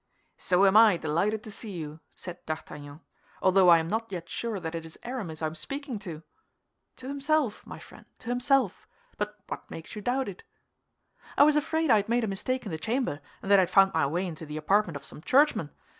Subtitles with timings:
[0.39, 3.01] "So am I delighted to see you," said D'Artagnan,
[3.39, 6.23] "although I am not yet sure that it is Aramis I am speaking to."
[6.95, 8.87] "To himself, my friend, to himself!
[9.19, 10.41] But what makes you doubt it?"
[11.37, 13.69] "I was afraid I had made a mistake in the chamber, and that I had
[13.69, 15.69] found my way into the apartment of some churchman.